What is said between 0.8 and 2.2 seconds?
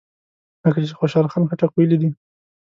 چې خوشحال خټک ویلي دي.